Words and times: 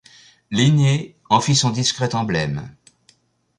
Linné 0.49 1.15
en 1.29 1.39
fit 1.41 1.53
son 1.55 1.69
discret 1.69 2.15
emblème. 2.15 2.75